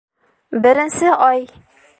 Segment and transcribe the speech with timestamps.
[0.63, 1.47] Беренсе ай.